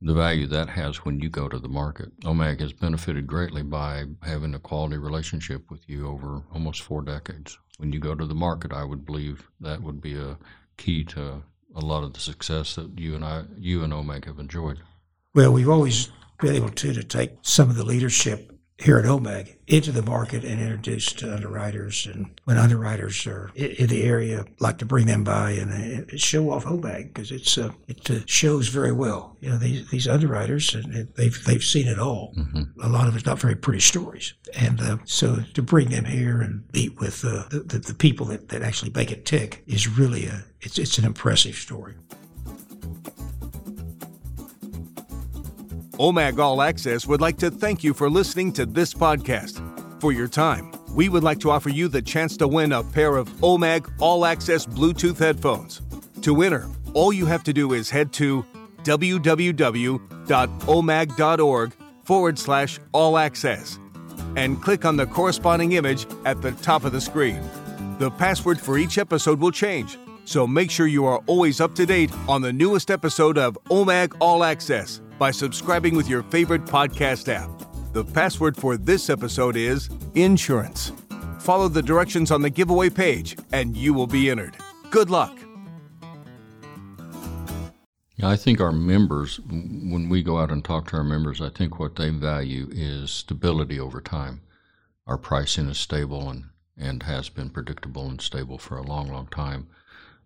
the 0.00 0.14
value 0.14 0.46
that 0.48 0.68
has 0.68 0.96
when 1.04 1.20
you 1.20 1.28
go 1.28 1.48
to 1.48 1.58
the 1.58 1.68
market. 1.68 2.18
OMAG 2.20 2.60
has 2.60 2.72
benefited 2.72 3.26
greatly 3.26 3.62
by 3.62 4.04
having 4.22 4.54
a 4.54 4.58
quality 4.58 4.98
relationship 4.98 5.70
with 5.70 5.88
you 5.88 6.08
over 6.08 6.42
almost 6.52 6.82
four 6.82 7.02
decades. 7.02 7.56
When 7.78 7.92
you 7.92 8.00
go 8.00 8.14
to 8.14 8.26
the 8.26 8.34
market, 8.34 8.72
I 8.72 8.84
would 8.84 9.06
believe 9.06 9.48
that 9.60 9.82
would 9.82 10.00
be 10.00 10.16
a 10.16 10.36
key 10.76 11.04
to 11.04 11.42
a 11.74 11.80
lot 11.80 12.04
of 12.04 12.12
the 12.12 12.20
success 12.20 12.74
that 12.74 12.98
you 12.98 13.14
and 13.14 13.24
I, 13.24 13.44
you 13.56 13.82
and 13.82 13.92
OMAG 13.92 14.26
have 14.26 14.38
enjoyed. 14.38 14.80
Well, 15.34 15.52
we've 15.52 15.68
always 15.68 16.10
been 16.40 16.54
able 16.54 16.70
to 16.70 16.92
to 16.92 17.02
take 17.02 17.32
some 17.42 17.70
of 17.70 17.76
the 17.76 17.84
leadership 17.84 18.52
here 18.78 18.98
at 18.98 19.04
OMAG 19.04 19.56
into 19.66 19.92
the 19.92 20.02
market 20.02 20.44
and 20.44 20.60
introduce 20.60 21.12
to 21.12 21.32
underwriters. 21.32 22.06
And 22.06 22.40
when 22.44 22.58
underwriters 22.58 23.26
are 23.26 23.50
in 23.54 23.86
the 23.86 24.02
area, 24.02 24.44
like 24.58 24.78
to 24.78 24.84
bring 24.84 25.06
them 25.06 25.24
by 25.24 25.52
and 25.52 26.10
uh, 26.10 26.16
show 26.16 26.50
off 26.50 26.64
OMAG 26.64 27.14
because 27.14 27.30
it's 27.30 27.56
uh, 27.56 27.70
it 27.86 28.10
uh, 28.10 28.20
shows 28.26 28.68
very 28.68 28.92
well. 28.92 29.36
You 29.40 29.50
know, 29.50 29.58
these 29.58 29.88
these 29.90 30.08
underwriters 30.08 30.74
and 30.74 31.08
they've 31.16 31.44
they've 31.44 31.62
seen 31.62 31.86
it 31.86 31.98
all. 31.98 32.34
Mm-hmm. 32.36 32.80
A 32.82 32.88
lot 32.88 33.08
of 33.08 33.16
it's 33.16 33.26
not 33.26 33.38
very 33.38 33.56
pretty 33.56 33.80
stories, 33.80 34.34
and 34.54 34.80
uh, 34.80 34.98
so 35.04 35.36
to 35.54 35.62
bring 35.62 35.90
them 35.90 36.04
here 36.04 36.40
and 36.40 36.64
meet 36.72 36.98
with 36.98 37.24
uh, 37.24 37.44
the, 37.50 37.60
the, 37.60 37.78
the 37.78 37.94
people 37.94 38.26
that, 38.26 38.48
that 38.48 38.62
actually 38.62 38.90
make 38.94 39.12
it 39.12 39.24
tick 39.24 39.62
is 39.66 39.88
really 39.88 40.26
a 40.26 40.44
it's 40.60 40.78
it's 40.78 40.98
an 40.98 41.04
impressive 41.04 41.54
story. 41.54 41.94
OMAG 45.98 46.38
All 46.38 46.62
Access 46.62 47.06
would 47.06 47.20
like 47.20 47.36
to 47.38 47.50
thank 47.50 47.84
you 47.84 47.92
for 47.92 48.08
listening 48.08 48.50
to 48.54 48.64
this 48.64 48.94
podcast. 48.94 49.60
For 50.00 50.10
your 50.10 50.26
time, 50.26 50.72
we 50.94 51.10
would 51.10 51.22
like 51.22 51.38
to 51.40 51.50
offer 51.50 51.68
you 51.68 51.86
the 51.86 52.00
chance 52.00 52.34
to 52.38 52.48
win 52.48 52.72
a 52.72 52.82
pair 52.82 53.18
of 53.18 53.28
OMAG 53.40 53.92
All 54.00 54.24
Access 54.24 54.64
Bluetooth 54.64 55.18
headphones. 55.18 55.82
To 56.22 56.40
enter, 56.40 56.66
all 56.94 57.12
you 57.12 57.26
have 57.26 57.44
to 57.44 57.52
do 57.52 57.74
is 57.74 57.90
head 57.90 58.10
to 58.14 58.42
www.omag.org 58.84 60.02
forward 62.04 62.38
slash 62.38 62.80
all 62.92 63.18
access 63.18 63.78
and 64.36 64.62
click 64.62 64.84
on 64.86 64.96
the 64.96 65.06
corresponding 65.06 65.72
image 65.72 66.06
at 66.24 66.40
the 66.40 66.52
top 66.52 66.84
of 66.84 66.92
the 66.92 67.00
screen. 67.02 67.42
The 67.98 68.10
password 68.10 68.58
for 68.58 68.78
each 68.78 68.96
episode 68.96 69.40
will 69.40 69.52
change, 69.52 69.98
so 70.24 70.46
make 70.46 70.70
sure 70.70 70.86
you 70.86 71.04
are 71.04 71.22
always 71.26 71.60
up 71.60 71.74
to 71.74 71.84
date 71.84 72.10
on 72.26 72.40
the 72.40 72.52
newest 72.52 72.90
episode 72.90 73.36
of 73.36 73.58
OMAG 73.68 74.16
All 74.20 74.42
Access 74.42 75.02
by 75.22 75.30
subscribing 75.30 75.94
with 75.94 76.08
your 76.08 76.24
favorite 76.24 76.64
podcast 76.64 77.32
app. 77.32 77.48
The 77.92 78.04
password 78.04 78.56
for 78.56 78.76
this 78.76 79.08
episode 79.08 79.54
is 79.54 79.88
insurance. 80.16 80.90
Follow 81.38 81.68
the 81.68 81.80
directions 81.80 82.32
on 82.32 82.42
the 82.42 82.50
giveaway 82.50 82.90
page 82.90 83.36
and 83.52 83.76
you 83.76 83.94
will 83.94 84.08
be 84.08 84.30
entered. 84.30 84.56
Good 84.90 85.10
luck. 85.10 85.38
I 88.20 88.34
think 88.34 88.60
our 88.60 88.72
members, 88.72 89.38
when 89.48 90.08
we 90.08 90.24
go 90.24 90.38
out 90.38 90.50
and 90.50 90.64
talk 90.64 90.88
to 90.88 90.96
our 90.96 91.04
members, 91.04 91.40
I 91.40 91.50
think 91.50 91.78
what 91.78 91.94
they 91.94 92.10
value 92.10 92.68
is 92.72 93.12
stability 93.12 93.78
over 93.78 94.00
time. 94.00 94.40
Our 95.06 95.18
pricing 95.18 95.68
is 95.68 95.78
stable 95.78 96.30
and, 96.30 96.46
and 96.76 97.04
has 97.04 97.28
been 97.28 97.50
predictable 97.50 98.08
and 98.08 98.20
stable 98.20 98.58
for 98.58 98.76
a 98.76 98.82
long, 98.82 99.12
long 99.12 99.28
time 99.28 99.68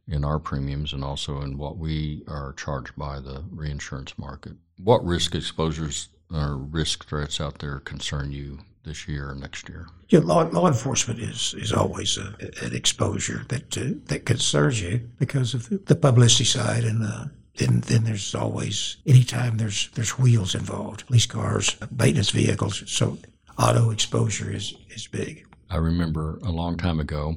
in 0.09 0.25
our 0.25 0.39
premiums 0.39 0.95
and 0.95 1.05
also 1.05 1.43
in 1.43 1.59
what 1.59 1.77
we 1.77 2.23
are 2.27 2.55
charged 2.55 2.97
by 2.97 3.21
the 3.21 3.45
reinsurance 3.51 4.17
market. 4.17 4.57
What 4.79 5.05
risk 5.05 5.35
exposures 5.35 6.09
or 6.33 6.57
risk 6.57 7.07
threats 7.07 7.41
out 7.41 7.59
there 7.61 7.81
concern 7.81 8.33
you 8.33 8.59
this 8.85 9.09
year 9.09 9.31
or 9.31 9.35
next 9.35 9.69
year? 9.69 9.87
Yeah, 10.09 10.21
law, 10.21 10.43
law 10.43 10.67
enforcement 10.67 11.21
is 11.21 11.55
is 11.59 11.73
always 11.73 12.19
a, 12.19 12.37
an 12.63 12.75
exposure 12.75 13.45
that 13.49 13.77
uh, 13.77 13.99
that 14.07 14.27
concerns 14.27 14.81
you 14.81 15.09
because 15.19 15.55
of 15.55 15.69
the, 15.87 15.97
publicity 15.97 16.45
side 16.45 16.85
and 16.85 17.03
uh, 17.03 17.27
then 17.57 17.81
then 17.81 18.05
there's 18.05 18.35
always 18.35 18.97
anytime 19.07 19.57
there's 19.57 19.91
there's 19.95 20.19
wheels 20.19 20.55
involved, 20.55 21.07
police 21.07 21.27
cars, 21.27 21.77
maintenance 21.91 22.31
vehicles. 22.31 22.83
So 22.87 23.19
auto 23.59 23.91
exposure 23.91 24.53
is 24.53 24.75
is 24.91 25.07
big. 25.07 25.47
I 25.71 25.77
remember 25.77 26.39
a 26.45 26.53
long 26.53 26.77
time 26.77 27.01
ago, 27.01 27.37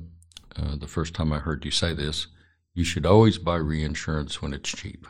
uh, 0.56 0.76
the 0.76 0.88
first 0.88 1.14
time 1.14 1.34
I 1.34 1.40
heard 1.40 1.66
you 1.66 1.72
say 1.72 1.94
this, 1.94 2.28
you 2.76 2.84
should 2.84 3.06
always 3.06 3.40
buy 3.40 3.56
reinsurance 3.56 4.42
when 4.42 4.54
it's 4.54 4.70
cheap. 4.70 5.08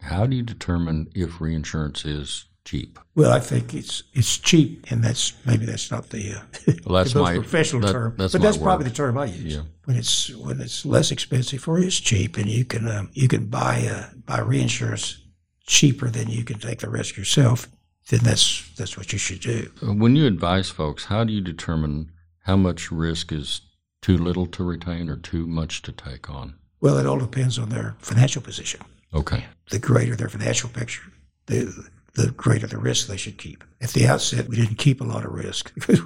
How 0.00 0.26
do 0.26 0.36
you 0.36 0.42
determine 0.42 1.10
if 1.14 1.40
reinsurance 1.40 2.04
is 2.04 2.46
cheap? 2.64 2.98
Well, 3.14 3.32
I 3.32 3.40
think 3.40 3.74
it's 3.74 4.02
it's 4.14 4.38
cheap, 4.38 4.90
and 4.90 5.02
that's 5.02 5.32
maybe 5.44 5.66
that's 5.66 5.90
not 5.90 6.10
the, 6.10 6.34
uh, 6.34 6.72
well, 6.86 7.02
that's 7.02 7.12
the 7.14 7.22
my, 7.22 7.34
professional 7.34 7.82
that, 7.82 7.92
term, 7.92 8.14
that's 8.16 8.32
but 8.32 8.42
that's 8.42 8.58
word. 8.58 8.64
probably 8.64 8.88
the 8.88 8.94
term 8.94 9.18
I 9.18 9.26
use. 9.26 9.56
Yeah. 9.56 9.62
When 9.84 9.96
it's 9.96 10.34
when 10.34 10.60
it's 10.60 10.84
less 10.84 11.10
expensive 11.10 11.66
or 11.68 11.78
it's 11.78 11.98
cheap, 11.98 12.36
and 12.36 12.46
you 12.46 12.64
can 12.64 12.88
um, 12.88 13.10
you 13.12 13.28
can 13.28 13.46
buy 13.46 13.88
uh, 13.90 14.10
buy 14.24 14.40
reinsurance 14.40 15.22
cheaper 15.66 16.08
than 16.10 16.28
you 16.28 16.44
can 16.44 16.58
take 16.58 16.80
the 16.80 16.88
risk 16.88 17.16
yourself, 17.16 17.68
then 18.08 18.20
that's 18.22 18.70
that's 18.76 18.96
what 18.96 19.12
you 19.12 19.18
should 19.18 19.40
do. 19.40 19.70
When 19.82 20.16
you 20.16 20.26
advise 20.26 20.70
folks, 20.70 21.06
how 21.06 21.24
do 21.24 21.32
you 21.32 21.40
determine 21.40 22.12
how 22.44 22.56
much 22.56 22.90
risk 22.90 23.32
is 23.32 23.62
too 24.00 24.16
little 24.16 24.46
to 24.46 24.64
retain 24.64 25.08
or 25.08 25.16
too 25.16 25.46
much 25.46 25.82
to 25.82 25.92
take 25.92 26.30
on? 26.30 26.54
Well, 26.80 26.98
it 26.98 27.06
all 27.06 27.18
depends 27.18 27.58
on 27.58 27.70
their 27.70 27.96
financial 27.98 28.40
position. 28.40 28.80
Okay. 29.14 29.44
The 29.70 29.78
greater 29.78 30.16
their 30.16 30.28
financial 30.28 30.70
picture, 30.70 31.12
the 31.46 31.88
the 32.14 32.32
greater 32.32 32.66
the 32.66 32.78
risk 32.78 33.06
they 33.06 33.16
should 33.16 33.38
keep. 33.38 33.64
At 33.80 33.90
the 33.90 34.06
outset, 34.06 34.48
we 34.48 34.56
didn't 34.56 34.76
keep 34.78 35.00
a 35.00 35.04
lot 35.04 35.24
of 35.24 35.32
risk 35.32 35.72
because 35.86 36.00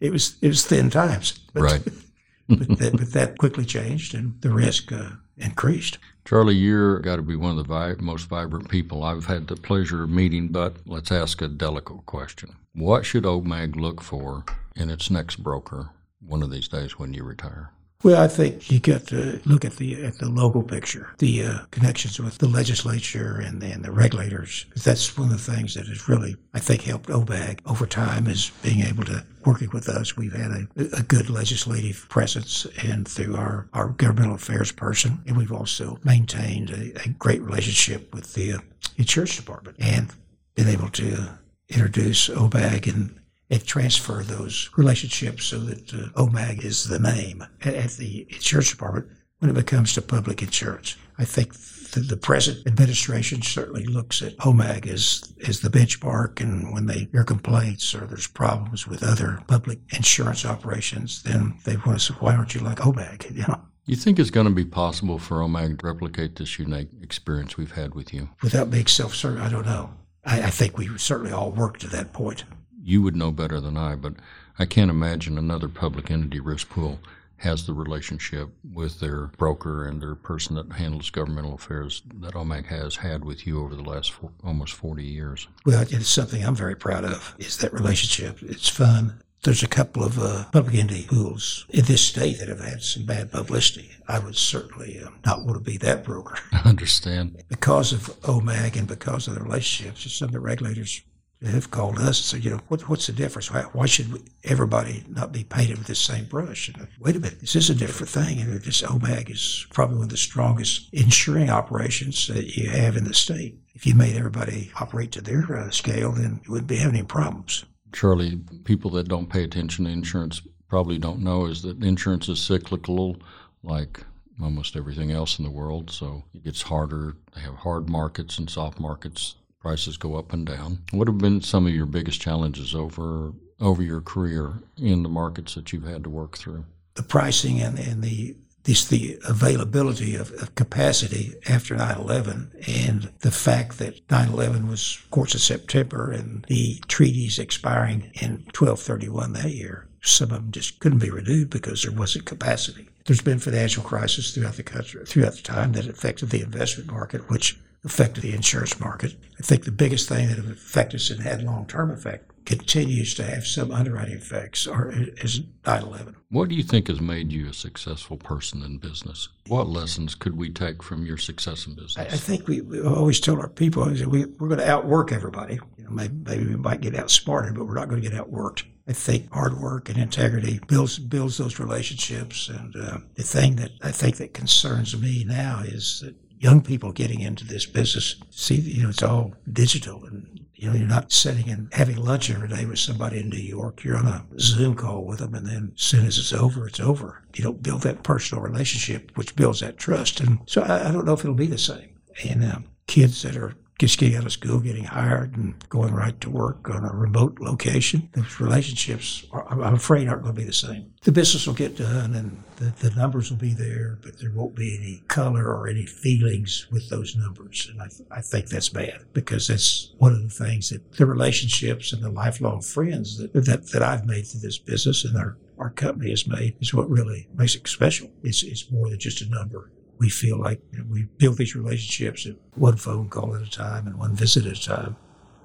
it 0.00 0.10
was 0.10 0.36
it 0.40 0.48
was 0.48 0.64
thin 0.64 0.90
times. 0.90 1.38
But, 1.52 1.62
right. 1.62 1.84
but, 2.48 2.78
that, 2.78 2.96
but 2.96 3.12
that 3.12 3.38
quickly 3.38 3.64
changed, 3.64 4.14
and 4.14 4.40
the 4.40 4.50
risk 4.50 4.90
uh, 4.90 5.10
increased. 5.36 5.98
Charlie, 6.24 6.54
you're 6.54 6.98
got 7.00 7.16
to 7.16 7.22
be 7.22 7.36
one 7.36 7.52
of 7.52 7.56
the 7.56 7.64
vi- 7.64 7.94
most 8.00 8.28
vibrant 8.28 8.68
people 8.68 9.02
I've 9.02 9.26
had 9.26 9.46
the 9.46 9.56
pleasure 9.56 10.02
of 10.02 10.10
meeting. 10.10 10.48
But 10.48 10.76
let's 10.86 11.12
ask 11.12 11.42
a 11.42 11.48
delicate 11.48 12.06
question: 12.06 12.56
What 12.72 13.04
should 13.04 13.24
OMAG 13.24 13.76
look 13.76 14.02
for 14.02 14.44
in 14.76 14.90
its 14.90 15.10
next 15.10 15.36
broker 15.36 15.90
one 16.20 16.42
of 16.42 16.50
these 16.50 16.68
days 16.68 16.98
when 16.98 17.12
you 17.12 17.22
retire? 17.22 17.70
Well, 18.04 18.22
I 18.22 18.28
think 18.28 18.70
you 18.70 18.78
got 18.78 19.08
to 19.08 19.40
look 19.44 19.64
at 19.64 19.72
the 19.76 20.04
at 20.04 20.18
the 20.18 20.28
local 20.28 20.62
picture, 20.62 21.10
the 21.18 21.42
uh, 21.42 21.58
connections 21.72 22.20
with 22.20 22.38
the 22.38 22.46
legislature 22.46 23.40
and, 23.44 23.60
and 23.60 23.84
the 23.84 23.90
regulators. 23.90 24.66
That's 24.76 25.18
one 25.18 25.32
of 25.32 25.44
the 25.44 25.52
things 25.52 25.74
that 25.74 25.88
has 25.88 26.08
really, 26.08 26.36
I 26.54 26.60
think, 26.60 26.82
helped 26.82 27.08
OMAG 27.08 27.58
over 27.66 27.86
time 27.86 28.28
is 28.28 28.52
being 28.62 28.82
able 28.82 29.02
to 29.06 29.26
working 29.44 29.70
with 29.72 29.88
us. 29.88 30.16
We've 30.16 30.32
had 30.32 30.52
a, 30.52 30.68
a 30.96 31.02
good 31.02 31.28
legislative 31.28 32.06
presence 32.08 32.68
and 32.84 33.08
through 33.08 33.34
our, 33.34 33.68
our 33.72 33.88
governmental 33.88 34.36
affairs 34.36 34.70
person, 34.70 35.20
and 35.26 35.36
we've 35.36 35.50
also 35.50 35.98
maintained 36.04 36.70
a, 36.70 36.92
a 37.04 37.08
great 37.08 37.42
relationship 37.42 38.14
with 38.14 38.34
the 38.34 38.52
uh, 38.52 38.58
insurance 38.96 39.34
department 39.34 39.76
and 39.80 40.12
been 40.54 40.68
able 40.68 40.90
to 40.90 41.36
introduce 41.68 42.28
OMAG 42.28 42.86
and 42.94 43.17
and 43.50 43.64
transfer 43.64 44.22
those 44.22 44.70
relationships 44.76 45.44
so 45.44 45.58
that 45.58 45.92
uh, 45.94 46.08
OMAG 46.22 46.64
is 46.64 46.88
the 46.88 46.98
name 46.98 47.44
at, 47.62 47.90
the 47.92 48.26
insurance 48.30 48.70
department. 48.70 49.06
when 49.38 49.56
it 49.56 49.66
comes 49.66 49.94
to 49.94 50.02
public 50.02 50.42
insurance. 50.42 50.96
I 51.18 51.24
think 51.24 51.54
the, 51.92 52.00
the 52.00 52.16
present 52.16 52.66
administration 52.66 53.42
certainly 53.42 53.84
looks 53.84 54.22
at 54.22 54.36
OMAG 54.38 54.86
as, 54.86 55.22
as 55.46 55.60
the 55.60 55.68
benchmark, 55.68 56.40
and 56.40 56.72
when 56.72 56.86
they 56.86 57.08
hear 57.12 57.24
complaints 57.24 57.94
or 57.94 58.06
there's 58.06 58.26
problems 58.26 58.86
with 58.86 59.02
other 59.02 59.42
public 59.46 59.78
insurance 59.90 60.44
operations, 60.44 61.22
then 61.22 61.54
they 61.64 61.76
want 61.76 61.98
to 61.98 62.12
say, 62.12 62.14
why 62.18 62.34
aren't 62.34 62.54
you 62.54 62.60
like 62.60 62.78
OMAG? 62.78 63.34
You 63.34 63.44
know. 63.48 63.60
You 63.86 63.96
think 63.96 64.18
it's 64.18 64.30
going 64.30 64.46
to 64.46 64.52
be 64.52 64.66
possible 64.66 65.18
for 65.18 65.38
OMAG 65.38 65.80
to 65.80 65.86
replicate 65.86 66.36
this 66.36 66.58
unique 66.58 66.90
experience 67.02 67.56
we've 67.56 67.72
had 67.72 67.94
with 67.94 68.12
you? 68.12 68.28
Without 68.42 68.70
being 68.70 68.86
self-certain, 68.86 69.40
I 69.40 69.48
don't 69.48 69.64
know. 69.64 69.90
I, 70.24 70.42
I 70.42 70.50
think 70.50 70.76
we 70.76 70.96
certainly 70.98 71.32
all 71.32 71.50
work 71.50 71.78
to 71.78 71.88
that 71.88 72.12
point. 72.12 72.44
You 72.88 73.02
would 73.02 73.16
know 73.16 73.32
better 73.32 73.60
than 73.60 73.76
I, 73.76 73.96
but 73.96 74.14
I 74.58 74.64
can't 74.64 74.90
imagine 74.90 75.36
another 75.36 75.68
public 75.68 76.10
entity 76.10 76.40
risk 76.40 76.70
pool 76.70 77.00
has 77.36 77.66
the 77.66 77.74
relationship 77.74 78.48
with 78.72 78.98
their 78.98 79.26
broker 79.36 79.84
and 79.84 80.00
their 80.00 80.14
person 80.14 80.56
that 80.56 80.72
handles 80.72 81.10
governmental 81.10 81.52
affairs 81.52 82.00
that 82.14 82.32
OMAG 82.32 82.64
has 82.68 82.96
had 82.96 83.26
with 83.26 83.46
you 83.46 83.62
over 83.62 83.74
the 83.74 83.82
last 83.82 84.12
four, 84.12 84.30
almost 84.42 84.72
40 84.72 85.04
years. 85.04 85.48
Well, 85.66 85.82
it's 85.82 86.08
something 86.08 86.42
I'm 86.42 86.54
very 86.54 86.76
proud 86.76 87.04
of, 87.04 87.34
is 87.38 87.58
that 87.58 87.74
relationship. 87.74 88.38
It's 88.40 88.70
fun. 88.70 89.22
There's 89.42 89.62
a 89.62 89.68
couple 89.68 90.02
of 90.02 90.18
uh, 90.18 90.46
public 90.50 90.76
entity 90.76 91.04
pools 91.08 91.66
in 91.68 91.84
this 91.84 92.00
state 92.00 92.38
that 92.38 92.48
have 92.48 92.60
had 92.60 92.82
some 92.82 93.04
bad 93.04 93.30
publicity. 93.30 93.90
I 94.08 94.18
would 94.18 94.34
certainly 94.34 94.98
uh, 94.98 95.10
not 95.26 95.44
want 95.44 95.58
to 95.58 95.70
be 95.70 95.76
that 95.76 96.04
broker. 96.04 96.38
I 96.52 96.62
understand. 96.64 97.44
Because 97.50 97.92
of 97.92 98.18
OMAG 98.22 98.78
and 98.78 98.88
because 98.88 99.28
of 99.28 99.34
the 99.34 99.42
relationships, 99.42 100.10
some 100.10 100.28
of 100.28 100.32
the 100.32 100.40
regulators 100.40 101.02
have 101.46 101.70
called 101.70 101.98
us 101.98 102.04
and 102.04 102.16
said, 102.16 102.44
you 102.44 102.50
know, 102.50 102.60
what, 102.68 102.88
what's 102.88 103.06
the 103.06 103.12
difference? 103.12 103.50
Why, 103.50 103.62
why 103.72 103.86
should 103.86 104.12
we, 104.12 104.20
everybody 104.44 105.04
not 105.08 105.32
be 105.32 105.44
painted 105.44 105.78
with 105.78 105.86
the 105.86 105.94
same 105.94 106.24
brush? 106.24 106.68
And, 106.68 106.88
wait 106.98 107.16
a 107.16 107.20
minute, 107.20 107.40
this 107.40 107.54
is 107.54 107.70
a 107.70 107.74
different 107.74 108.10
thing. 108.10 108.40
And 108.40 108.60
this 108.60 108.82
OMAG 108.82 109.30
is 109.30 109.66
probably 109.70 109.96
one 109.96 110.04
of 110.04 110.10
the 110.10 110.16
strongest 110.16 110.88
insuring 110.92 111.48
operations 111.48 112.26
that 112.26 112.56
you 112.56 112.70
have 112.70 112.96
in 112.96 113.04
the 113.04 113.14
state. 113.14 113.56
If 113.74 113.86
you 113.86 113.94
made 113.94 114.16
everybody 114.16 114.72
operate 114.80 115.12
to 115.12 115.20
their 115.20 115.56
uh, 115.56 115.70
scale, 115.70 116.10
then 116.10 116.40
you 116.44 116.52
wouldn't 116.52 116.68
be 116.68 116.76
having 116.76 116.96
any 116.96 117.06
problems. 117.06 117.64
Charlie, 117.92 118.40
people 118.64 118.90
that 118.92 119.08
don't 119.08 119.30
pay 119.30 119.44
attention 119.44 119.84
to 119.84 119.90
insurance 119.90 120.42
probably 120.68 120.98
don't 120.98 121.20
know 121.20 121.46
is 121.46 121.62
that 121.62 121.82
insurance 121.82 122.28
is 122.28 122.40
cyclical, 122.40 123.16
like 123.62 124.04
almost 124.42 124.76
everything 124.76 125.12
else 125.12 125.38
in 125.38 125.44
the 125.44 125.50
world. 125.50 125.90
So 125.90 126.24
it 126.34 126.44
gets 126.44 126.62
harder. 126.62 127.16
They 127.34 127.40
have 127.42 127.54
hard 127.54 127.88
markets 127.88 128.38
and 128.38 128.50
soft 128.50 128.80
markets 128.80 129.36
prices 129.60 129.96
go 129.96 130.16
up 130.16 130.32
and 130.32 130.46
down. 130.46 130.78
What 130.92 131.08
have 131.08 131.18
been 131.18 131.42
some 131.42 131.66
of 131.66 131.74
your 131.74 131.86
biggest 131.86 132.20
challenges 132.20 132.74
over 132.74 133.32
over 133.60 133.82
your 133.82 134.00
career 134.00 134.54
in 134.76 135.02
the 135.02 135.08
markets 135.08 135.54
that 135.54 135.72
you've 135.72 135.86
had 135.86 136.04
to 136.04 136.10
work 136.10 136.38
through? 136.38 136.64
The 136.94 137.02
pricing 137.02 137.60
and, 137.60 137.78
and 137.78 138.02
the 138.02 138.36
this 138.64 138.84
the 138.84 139.18
availability 139.26 140.14
of, 140.14 140.30
of 140.42 140.54
capacity 140.54 141.34
after 141.48 141.74
9/11 141.74 142.68
and 142.68 143.12
the 143.20 143.30
fact 143.30 143.78
that 143.78 144.06
9/11 144.08 144.68
was 144.68 144.98
of 145.02 145.10
course 145.10 145.34
of 145.34 145.40
September 145.40 146.10
and 146.10 146.44
the 146.48 146.80
treaties 146.88 147.38
expiring 147.38 148.10
in 148.14 148.44
1231 148.54 149.32
that 149.32 149.50
year. 149.50 149.86
Some 150.00 150.30
of 150.30 150.42
them 150.42 150.52
just 150.52 150.78
couldn't 150.78 151.00
be 151.00 151.10
renewed 151.10 151.50
because 151.50 151.82
there 151.82 151.92
wasn't 151.92 152.24
capacity. 152.24 152.88
There's 153.04 153.22
been 153.22 153.38
financial 153.38 153.82
crisis 153.82 154.32
throughout 154.32 154.56
the 154.56 154.62
country 154.62 155.04
throughout 155.06 155.34
the 155.34 155.42
time 155.42 155.72
that 155.72 155.88
affected 155.88 156.30
the 156.30 156.42
investment 156.42 156.92
market, 156.92 157.28
which 157.30 157.58
affected 157.84 158.22
the 158.22 158.34
insurance 158.34 158.78
market. 158.80 159.14
I 159.38 159.42
think 159.42 159.64
the 159.64 159.72
biggest 159.72 160.08
thing 160.08 160.28
that 160.28 160.38
affected 160.38 161.00
us 161.00 161.10
and 161.10 161.22
had 161.22 161.42
long 161.42 161.66
term 161.66 161.90
effect 161.90 162.32
continues 162.44 163.12
to 163.14 163.22
have 163.22 163.46
some 163.46 163.70
underwriting 163.70 164.14
effects 164.14 164.66
or 164.66 164.90
is 164.90 165.40
9-11. 165.64 166.14
What 166.30 166.48
do 166.48 166.54
you 166.54 166.62
think 166.62 166.88
has 166.88 166.98
made 166.98 167.30
you 167.30 167.50
a 167.50 167.52
successful 167.52 168.16
person 168.16 168.62
in 168.62 168.78
business? 168.78 169.28
What 169.48 169.68
lessons 169.68 170.14
could 170.14 170.34
we 170.34 170.50
take 170.50 170.82
from 170.82 171.04
your 171.04 171.18
success 171.18 171.66
in 171.66 171.74
business? 171.74 171.98
I, 171.98 172.16
think 172.16 172.48
we, 172.48 172.62
we 172.62 172.80
always 172.80 173.20
tell 173.20 173.38
our 173.38 173.50
people 173.50 173.84
we, 173.84 174.24
we're 174.24 174.48
going 174.48 174.60
to 174.60 174.70
outwork 174.70 175.12
everybody. 175.12 175.58
You 175.76 175.84
know, 175.84 175.90
maybe, 175.90 176.14
maybe 176.24 176.46
we 176.46 176.56
might 176.56 176.80
get 176.80 176.94
outsmarted, 176.94 177.54
but 177.54 177.66
we're 177.66 177.74
not 177.74 177.90
going 177.90 178.00
to 178.00 178.08
get 178.08 178.18
outworked. 178.18 178.64
I 178.88 178.94
think 178.94 179.30
hard 179.30 179.60
work 179.60 179.90
and 179.90 179.98
integrity 179.98 180.60
builds 180.66 180.98
builds 180.98 181.36
those 181.36 181.58
relationships. 181.58 182.48
And 182.48 182.74
uh, 182.74 182.98
the 183.14 183.22
thing 183.22 183.56
that 183.56 183.72
I 183.82 183.90
think 183.90 184.16
that 184.16 184.32
concerns 184.32 184.98
me 184.98 185.24
now 185.24 185.60
is 185.62 186.00
that 186.02 186.14
young 186.38 186.60
people 186.60 186.92
getting 186.92 187.20
into 187.20 187.44
this 187.44 187.66
business 187.66 188.16
see, 188.30 188.56
you 188.56 188.82
know, 188.82 188.90
it's 188.90 189.02
all 189.02 189.34
digital 189.52 190.04
and, 190.04 190.46
you 190.54 190.68
know, 190.68 190.76
you're 190.76 190.88
not 190.88 191.12
sitting 191.12 191.48
and 191.48 191.72
having 191.72 191.96
lunch 191.96 192.30
every 192.30 192.48
day 192.48 192.64
with 192.64 192.80
somebody 192.80 193.20
in 193.20 193.28
New 193.28 193.36
York. 193.36 193.84
You're 193.84 193.96
on 193.96 194.06
a 194.06 194.24
Zoom 194.40 194.74
call 194.74 195.04
with 195.04 195.20
them, 195.20 195.34
and 195.34 195.46
then 195.46 195.72
as 195.76 195.82
soon 195.82 196.04
as 196.04 196.18
it's 196.18 196.32
over, 196.32 196.66
it's 196.66 196.80
over. 196.80 197.22
You 197.34 197.44
don't 197.44 197.62
build 197.62 197.82
that 197.82 198.02
personal 198.02 198.42
relationship, 198.42 199.12
which 199.14 199.36
builds 199.36 199.60
that 199.60 199.76
trust. 199.76 200.18
And 200.18 200.40
so 200.46 200.62
I, 200.62 200.88
I 200.88 200.92
don't 200.92 201.04
know 201.04 201.12
if 201.12 201.20
it'll 201.20 201.34
be 201.34 201.46
the 201.46 201.58
same. 201.58 201.90
And 202.28 202.44
um, 202.44 202.64
kids 202.88 203.22
that 203.22 203.36
are 203.36 203.54
just 203.78 203.98
getting 203.98 204.16
out 204.16 204.26
of 204.26 204.32
school, 204.32 204.58
getting 204.58 204.84
hired, 204.84 205.36
and 205.36 205.54
going 205.68 205.94
right 205.94 206.20
to 206.20 206.28
work 206.28 206.68
on 206.68 206.84
a 206.84 206.92
remote 206.92 207.38
location. 207.40 208.08
Those 208.12 208.40
relationships, 208.40 209.24
are, 209.30 209.48
I'm 209.48 209.74
afraid, 209.74 210.08
aren't 210.08 210.22
going 210.22 210.34
to 210.34 210.40
be 210.40 210.46
the 210.46 210.52
same. 210.52 210.92
The 211.04 211.12
business 211.12 211.46
will 211.46 211.54
get 211.54 211.76
done 211.76 212.14
and 212.14 212.42
the, 212.56 212.88
the 212.88 212.94
numbers 212.96 213.30
will 213.30 213.38
be 213.38 213.54
there, 213.54 213.98
but 214.02 214.18
there 214.18 214.32
won't 214.32 214.56
be 214.56 214.76
any 214.76 215.04
color 215.06 215.54
or 215.54 215.68
any 215.68 215.86
feelings 215.86 216.66
with 216.72 216.90
those 216.90 217.14
numbers. 217.14 217.68
And 217.70 217.80
I, 217.80 217.86
th- 217.86 218.08
I 218.10 218.20
think 218.20 218.48
that's 218.48 218.68
bad 218.68 219.04
because 219.12 219.46
that's 219.46 219.94
one 219.98 220.12
of 220.12 220.22
the 220.22 220.44
things 220.44 220.70
that 220.70 220.92
the 220.94 221.06
relationships 221.06 221.92
and 221.92 222.02
the 222.02 222.10
lifelong 222.10 222.62
friends 222.62 223.18
that, 223.18 223.32
that, 223.32 223.70
that 223.70 223.82
I've 223.82 224.06
made 224.06 224.26
through 224.26 224.40
this 224.40 224.58
business 224.58 225.04
and 225.04 225.16
our, 225.16 225.38
our 225.56 225.70
company 225.70 226.10
has 226.10 226.26
made 226.26 226.56
is 226.60 226.74
what 226.74 226.90
really 226.90 227.28
makes 227.32 227.54
it 227.54 227.68
special. 227.68 228.10
It's, 228.24 228.42
it's 228.42 228.70
more 228.72 228.88
than 228.90 228.98
just 228.98 229.22
a 229.22 229.28
number 229.28 229.70
we 229.98 230.08
feel 230.08 230.38
like 230.38 230.60
we 230.88 231.04
build 231.18 231.38
these 231.38 231.54
relationships 231.54 232.26
at 232.26 232.36
one 232.54 232.76
phone 232.76 233.08
call 233.08 233.34
at 233.34 233.42
a 233.42 233.50
time 233.50 233.86
and 233.86 233.98
one 233.98 234.14
visit 234.14 234.46
at 234.46 234.58
a 234.58 234.62
time. 234.62 234.96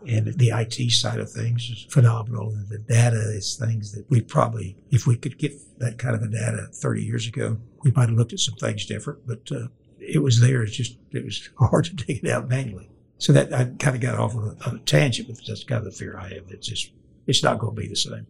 And 0.07 0.27
the 0.37 0.49
IT 0.49 0.91
side 0.91 1.19
of 1.19 1.31
things 1.31 1.69
is 1.69 1.87
phenomenal. 1.89 2.49
And 2.49 2.67
the 2.69 2.77
data 2.77 3.31
is 3.35 3.55
things 3.55 3.93
that 3.93 4.09
we 4.09 4.21
probably, 4.21 4.75
if 4.91 5.07
we 5.07 5.15
could 5.15 5.37
get 5.37 5.53
that 5.79 5.97
kind 5.97 6.15
of 6.15 6.21
a 6.21 6.27
data 6.27 6.67
30 6.73 7.03
years 7.03 7.27
ago, 7.27 7.57
we 7.83 7.91
might 7.91 8.09
have 8.09 8.17
looked 8.17 8.33
at 8.33 8.39
some 8.39 8.55
things 8.55 8.85
different, 8.85 9.25
but 9.25 9.49
uh, 9.51 9.67
it 9.99 10.21
was 10.21 10.41
there. 10.41 10.61
It's 10.61 10.75
just, 10.75 10.97
it 11.11 11.23
was 11.23 11.49
hard 11.59 11.85
to 11.85 11.95
dig 11.95 12.23
it 12.23 12.29
out 12.29 12.49
manually. 12.49 12.89
So 13.17 13.31
that 13.33 13.53
I 13.53 13.65
kind 13.79 13.95
of 13.95 14.01
got 14.01 14.19
off 14.19 14.35
on 14.35 14.57
a, 14.59 14.69
on 14.69 14.75
a 14.75 14.79
tangent, 14.79 15.29
but 15.29 15.37
that's 15.47 15.63
kind 15.63 15.79
of 15.79 15.85
the 15.85 15.91
fear 15.91 16.17
I 16.17 16.33
have. 16.33 16.49
It's 16.49 16.67
just, 16.67 16.91
it's 17.25 17.43
not 17.43 17.59
going 17.59 17.75
to 17.75 17.81
be 17.81 17.87
the 17.87 17.95
same. 17.95 18.27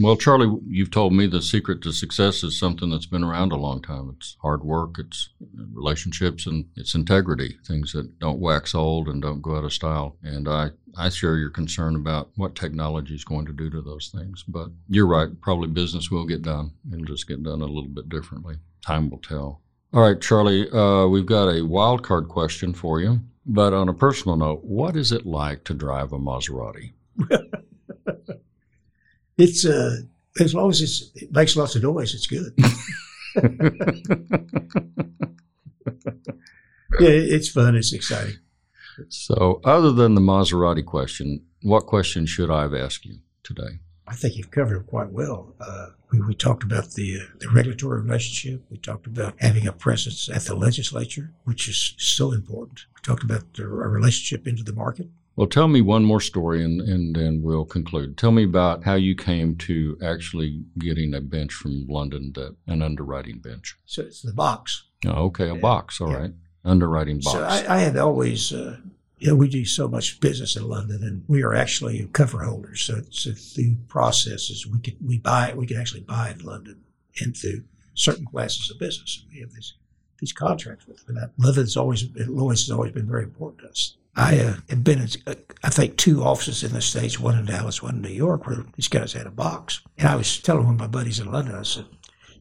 Well, 0.00 0.16
Charlie, 0.16 0.60
you've 0.68 0.92
told 0.92 1.12
me 1.12 1.26
the 1.26 1.42
secret 1.42 1.82
to 1.82 1.92
success 1.92 2.44
is 2.44 2.56
something 2.56 2.88
that's 2.88 3.06
been 3.06 3.24
around 3.24 3.50
a 3.50 3.56
long 3.56 3.82
time. 3.82 4.14
It's 4.16 4.36
hard 4.40 4.62
work, 4.62 4.96
it's 4.98 5.30
relationships, 5.72 6.46
and 6.46 6.66
it's 6.76 6.94
integrity, 6.94 7.58
things 7.66 7.92
that 7.92 8.20
don't 8.20 8.38
wax 8.38 8.76
old 8.76 9.08
and 9.08 9.20
don't 9.20 9.42
go 9.42 9.56
out 9.56 9.64
of 9.64 9.72
style. 9.72 10.16
And 10.22 10.48
I, 10.48 10.70
I 10.96 11.08
share 11.08 11.36
your 11.36 11.50
concern 11.50 11.96
about 11.96 12.30
what 12.36 12.54
technology 12.54 13.16
is 13.16 13.24
going 13.24 13.46
to 13.46 13.52
do 13.52 13.70
to 13.70 13.82
those 13.82 14.12
things. 14.14 14.44
But 14.46 14.68
you're 14.88 15.08
right, 15.08 15.28
probably 15.40 15.66
business 15.66 16.12
will 16.12 16.26
get 16.26 16.42
done. 16.42 16.70
It'll 16.92 17.04
just 17.04 17.26
get 17.26 17.42
done 17.42 17.60
a 17.60 17.66
little 17.66 17.90
bit 17.90 18.08
differently. 18.08 18.56
Time 18.86 19.10
will 19.10 19.18
tell. 19.18 19.62
All 19.92 20.02
right, 20.02 20.20
Charlie, 20.20 20.70
uh, 20.70 21.08
we've 21.08 21.26
got 21.26 21.48
a 21.48 21.64
wild 21.64 22.04
card 22.04 22.28
question 22.28 22.72
for 22.72 23.00
you. 23.00 23.18
But 23.46 23.72
on 23.72 23.88
a 23.88 23.94
personal 23.94 24.36
note, 24.36 24.62
what 24.62 24.94
is 24.94 25.10
it 25.10 25.26
like 25.26 25.64
to 25.64 25.74
drive 25.74 26.12
a 26.12 26.18
Maserati? 26.18 26.92
it's 29.38 29.64
uh, 29.64 30.00
as 30.40 30.54
long 30.54 30.70
as 30.70 31.10
it 31.14 31.32
makes 31.32 31.56
lots 31.56 31.74
of 31.76 31.82
noise, 31.82 32.14
it's 32.14 32.26
good. 32.26 32.52
yeah, 37.00 37.08
it's 37.08 37.48
fun. 37.48 37.76
It's 37.76 37.92
exciting. 37.92 38.36
So, 39.08 39.60
other 39.64 39.92
than 39.92 40.14
the 40.14 40.20
Maserati 40.20 40.84
question, 40.84 41.42
what 41.62 41.86
question 41.86 42.26
should 42.26 42.50
I 42.50 42.62
have 42.62 42.74
asked 42.74 43.04
you 43.04 43.18
today? 43.42 43.78
I 44.08 44.14
think 44.14 44.36
you've 44.36 44.50
covered 44.50 44.80
it 44.80 44.86
quite 44.86 45.10
well. 45.10 45.54
Uh, 45.60 45.88
we, 46.10 46.20
we, 46.22 46.34
talked 46.34 46.62
about 46.62 46.92
the, 46.92 47.20
uh, 47.20 47.24
the 47.40 47.48
regulatory 47.50 48.00
relationship. 48.00 48.62
We 48.70 48.78
talked 48.78 49.06
about 49.06 49.34
having 49.38 49.66
a 49.66 49.72
presence 49.72 50.30
at 50.30 50.42
the 50.42 50.54
legislature, 50.54 51.30
which 51.44 51.68
is 51.68 51.94
so 51.98 52.32
important. 52.32 52.86
We 52.96 53.02
talked 53.02 53.22
about 53.22 53.52
the, 53.54 53.66
relationship 53.66 54.48
into 54.48 54.62
the 54.62 54.72
market. 54.72 55.08
Well, 55.38 55.46
tell 55.46 55.68
me 55.68 55.82
one 55.82 56.04
more 56.04 56.20
story 56.20 56.64
and, 56.64 56.80
and 56.80 57.14
then 57.14 57.42
we'll 57.44 57.64
conclude. 57.64 58.18
Tell 58.18 58.32
me 58.32 58.42
about 58.42 58.82
how 58.82 58.96
you 58.96 59.14
came 59.14 59.54
to 59.58 59.96
actually 60.02 60.64
getting 60.80 61.14
a 61.14 61.20
bench 61.20 61.52
from 61.52 61.86
London, 61.86 62.32
to, 62.32 62.56
an 62.66 62.82
underwriting 62.82 63.38
bench. 63.38 63.76
So 63.86 64.02
it's 64.02 64.20
the 64.20 64.32
box. 64.32 64.86
Oh, 65.06 65.26
okay, 65.26 65.48
a 65.48 65.54
yeah. 65.54 65.60
box. 65.60 66.00
All 66.00 66.10
yeah. 66.10 66.16
right, 66.16 66.30
Underwriting 66.64 67.20
box. 67.20 67.36
So 67.36 67.44
I, 67.44 67.76
I 67.76 67.78
had 67.78 67.96
always, 67.96 68.52
uh, 68.52 68.78
you 69.18 69.28
know, 69.28 69.36
we 69.36 69.48
do 69.48 69.64
so 69.64 69.86
much 69.86 70.18
business 70.18 70.56
in 70.56 70.66
London 70.66 71.04
and 71.04 71.22
we 71.28 71.44
are 71.44 71.54
actually 71.54 72.08
cover 72.12 72.42
holders. 72.42 72.82
So, 72.82 73.02
so 73.10 73.30
through 73.30 73.76
processes, 73.86 74.66
we 74.66 74.80
could, 74.80 74.96
we 75.00 75.18
buy, 75.18 75.54
we 75.54 75.68
can 75.68 75.76
actually 75.76 76.00
buy 76.00 76.30
in 76.36 76.44
London 76.44 76.82
and 77.20 77.36
through 77.36 77.62
certain 77.94 78.24
classes 78.24 78.72
of 78.72 78.80
business. 78.80 79.22
And 79.22 79.32
We 79.32 79.40
have 79.42 79.52
these, 79.52 79.74
these 80.18 80.32
contracts 80.32 80.88
with 80.88 81.06
them. 81.06 81.16
And 81.16 81.22
that 81.22 81.30
London's 81.38 81.76
always, 81.76 82.08
Lloyd's 82.26 82.62
has 82.62 82.72
always 82.72 82.90
been 82.90 83.06
very 83.06 83.22
important 83.22 83.62
to 83.62 83.68
us. 83.68 83.94
I 84.18 84.38
uh, 84.40 84.54
had 84.68 84.82
been 84.82 84.98
in, 85.00 85.08
uh, 85.28 85.34
I 85.62 85.70
think, 85.70 85.96
two 85.96 86.24
offices 86.24 86.64
in 86.64 86.72
the 86.72 86.82
States, 86.82 87.20
one 87.20 87.38
in 87.38 87.44
Dallas, 87.46 87.82
one 87.82 87.96
in 87.96 88.02
New 88.02 88.08
York, 88.08 88.46
where 88.46 88.64
these 88.74 88.88
guys 88.88 89.12
had 89.12 89.28
a 89.28 89.30
box. 89.30 89.80
And 89.96 90.08
I 90.08 90.16
was 90.16 90.38
telling 90.40 90.64
one 90.64 90.74
of 90.74 90.80
my 90.80 90.88
buddies 90.88 91.20
in 91.20 91.30
London, 91.30 91.54
I 91.54 91.62
said, 91.62 91.86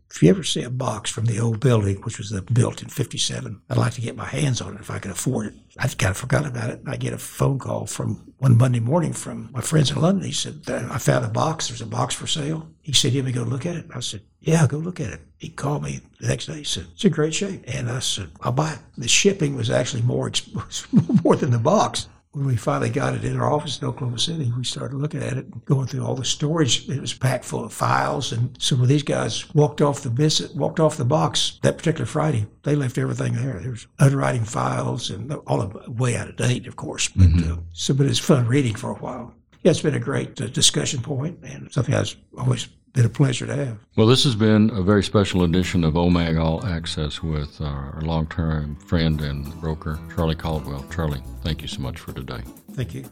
if 0.09 0.23
you 0.23 0.29
ever 0.29 0.43
see 0.43 0.63
a 0.63 0.69
box 0.69 1.11
from 1.11 1.25
the 1.25 1.39
old 1.39 1.59
building, 1.59 1.97
which 1.97 2.17
was 2.17 2.31
built 2.53 2.81
in 2.81 2.89
57, 2.89 3.61
I'd 3.69 3.77
like 3.77 3.93
to 3.93 4.01
get 4.01 4.15
my 4.15 4.25
hands 4.25 4.61
on 4.61 4.75
it 4.75 4.79
if 4.79 4.89
I 4.89 4.99
could 4.99 5.11
afford 5.11 5.47
it. 5.47 5.53
I 5.77 5.87
kind 5.87 6.11
of 6.11 6.17
forgot 6.17 6.45
about 6.45 6.69
it. 6.69 6.81
I 6.87 6.95
get 6.95 7.13
a 7.13 7.17
phone 7.17 7.59
call 7.59 7.85
from 7.85 8.33
one 8.37 8.57
Monday 8.57 8.79
morning 8.79 9.13
from 9.13 9.49
my 9.51 9.61
friends 9.61 9.91
in 9.91 10.01
London. 10.01 10.25
He 10.25 10.31
said, 10.31 10.61
I 10.67 10.97
found 10.97 11.25
a 11.25 11.29
box. 11.29 11.67
There's 11.67 11.81
a 11.81 11.85
box 11.85 12.15
for 12.15 12.25
sale. 12.25 12.67
He 12.81 12.93
said, 12.93 13.13
you 13.13 13.21
me 13.21 13.31
go 13.31 13.43
look 13.43 13.65
at 13.65 13.75
it? 13.75 13.85
I 13.93 13.99
said, 13.99 14.21
yeah, 14.39 14.65
go 14.65 14.77
look 14.77 14.99
at 14.99 15.11
it. 15.11 15.21
He 15.37 15.49
called 15.49 15.83
me 15.83 16.01
the 16.19 16.27
next 16.27 16.47
day. 16.47 16.57
He 16.57 16.63
said, 16.63 16.87
it's 16.93 17.03
in 17.05 17.11
great 17.11 17.35
shape. 17.35 17.63
And 17.67 17.89
I 17.89 17.99
said, 17.99 18.29
I'll 18.41 18.51
buy 18.51 18.73
it. 18.73 18.79
The 18.97 19.07
shipping 19.07 19.55
was 19.55 19.69
actually 19.69 20.03
more, 20.03 20.31
more 21.23 21.35
than 21.35 21.51
the 21.51 21.59
box 21.59 22.07
when 22.37 22.45
we 22.45 22.55
finally 22.55 22.91
got 22.91 23.15
it 23.15 23.25
in 23.25 23.39
our 23.39 23.51
office 23.51 23.81
in 23.81 23.87
Oklahoma 23.87 24.19
City, 24.19 24.53
we 24.55 24.63
started 24.63 24.95
looking 24.95 25.23
at 25.23 25.37
it 25.37 25.45
and 25.45 25.65
going 25.65 25.87
through 25.87 26.05
all 26.05 26.13
the 26.13 26.23
storage. 26.23 26.87
It 26.87 27.01
was 27.01 27.11
packed 27.11 27.43
full 27.43 27.63
of 27.63 27.73
files. 27.73 28.31
And 28.31 28.55
some 28.61 28.79
of 28.79 28.87
these 28.87 29.01
guys 29.01 29.51
walked 29.55 29.81
off 29.81 30.01
the 30.01 30.09
visit, 30.09 30.55
walked 30.55 30.79
off 30.79 30.97
the 30.97 31.05
box 31.05 31.59
that 31.63 31.77
particular 31.79 32.05
Friday, 32.05 32.45
they 32.61 32.75
left 32.75 32.99
everything 32.99 33.33
there. 33.33 33.59
There 33.59 33.71
was 33.71 33.87
underwriting 33.97 34.43
files 34.43 35.09
and 35.09 35.33
all 35.47 35.61
of 35.61 35.75
way 35.87 36.15
out 36.15 36.29
of 36.29 36.35
date, 36.35 36.67
of 36.67 36.75
course. 36.75 37.07
But 37.07 37.27
mm-hmm. 37.27 37.53
uh, 37.53 37.57
so, 37.73 37.95
but 37.95 38.05
it's 38.05 38.19
fun 38.19 38.45
reading 38.45 38.75
for 38.75 38.91
a 38.91 38.95
while. 38.95 39.33
Yeah, 39.63 39.71
it's 39.71 39.81
been 39.81 39.95
a 39.95 39.99
great 39.99 40.39
uh, 40.39 40.47
discussion 40.47 41.01
point 41.01 41.39
and 41.43 41.71
something 41.71 41.95
I 41.95 42.01
was 42.01 42.15
always 42.37 42.67
been 42.97 43.05
a 43.05 43.09
pleasure 43.09 43.45
to 43.45 43.55
have. 43.55 43.77
Well, 43.95 44.07
this 44.07 44.23
has 44.23 44.35
been 44.35 44.71
a 44.71 44.81
very 44.81 45.03
special 45.03 45.43
edition 45.43 45.83
of 45.83 45.93
OMAG 45.93 46.41
All 46.41 46.65
Access 46.65 47.21
with 47.21 47.61
our 47.61 48.01
long-term 48.01 48.75
friend 48.77 49.21
and 49.21 49.53
broker, 49.61 49.99
Charlie 50.15 50.33
Caldwell. 50.33 50.83
Charlie, 50.91 51.21
thank 51.43 51.61
you 51.61 51.67
so 51.67 51.79
much 51.79 51.99
for 51.99 52.11
today. 52.11 52.41
Thank 52.71 52.95
you. 52.95 53.05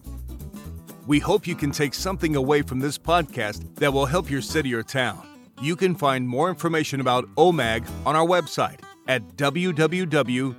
We 1.05 1.19
hope 1.19 1.45
you 1.45 1.53
can 1.53 1.69
take 1.69 1.93
something 1.93 2.35
away 2.35 2.63
from 2.63 2.79
this 2.79 2.97
podcast 2.97 3.75
that 3.75 3.93
will 3.93 4.07
help 4.07 4.27
your 4.27 4.41
city 4.41 4.73
or 4.73 4.81
town. 4.81 5.21
You 5.61 5.75
can 5.75 5.93
find 5.93 6.27
more 6.27 6.49
information 6.49 6.99
about 6.99 7.27
OMAG 7.35 7.87
on 8.07 8.15
our 8.15 8.25
website 8.25 8.79
at 9.07 9.21
www.omag.org 9.37 10.53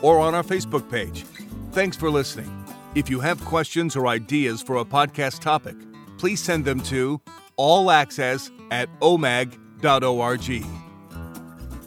or 0.00 0.18
on 0.20 0.34
our 0.36 0.44
Facebook 0.44 0.88
page. 0.88 1.24
Thanks 1.72 1.96
for 1.96 2.08
listening. 2.08 2.52
If 2.94 3.10
you 3.10 3.18
have 3.18 3.44
questions 3.44 3.96
or 3.96 4.06
ideas 4.06 4.62
for 4.62 4.76
a 4.76 4.84
podcast 4.84 5.40
topic, 5.40 5.74
please 6.18 6.42
send 6.42 6.64
them 6.64 6.80
to 6.82 7.20
allaccess 7.58 8.50
at 8.70 8.88
omag.org. 9.00 10.64